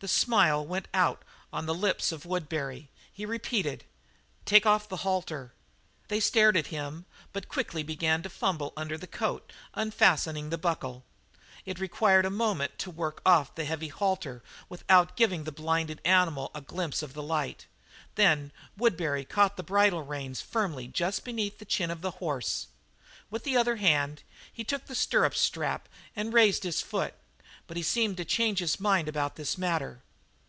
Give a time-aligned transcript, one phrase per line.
[0.00, 1.22] The smile went out
[1.52, 2.88] on the lips of Woodbury.
[3.12, 3.84] He repeated:
[4.46, 5.52] "Take off the halter."
[6.08, 7.04] They stared at him,
[7.34, 11.04] but quickly began to fumble under the coat, unfastening the buckle.
[11.66, 16.50] It required a moment to work off the heavy halter without giving the blinded animal
[16.54, 17.66] a glimpse of the light;
[18.14, 22.68] then Woodbury caught the bridle reins firmly just beneath the chin of the horse.
[23.28, 27.12] With the other hand he took the stirrup strap and raised his foot,
[27.66, 30.02] but he seemed to change his mind about this matter.